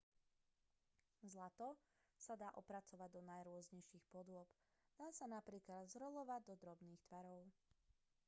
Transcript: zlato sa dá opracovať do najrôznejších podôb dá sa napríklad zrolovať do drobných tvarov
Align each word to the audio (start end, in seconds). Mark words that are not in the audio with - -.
zlato 1.31 1.69
sa 2.25 2.33
dá 2.41 2.49
opracovať 2.61 3.05
do 3.13 3.21
najrôznejších 3.31 4.01
podôb 4.13 4.47
dá 4.99 5.07
sa 5.17 5.25
napríklad 5.37 5.83
zrolovať 5.93 6.41
do 6.49 6.55
drobných 6.61 7.01
tvarov 7.05 7.41